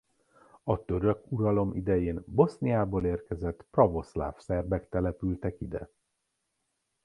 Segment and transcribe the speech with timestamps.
[0.63, 5.89] A török uralom idején Boszniából érkezett pravoszláv szerbek települtek ide.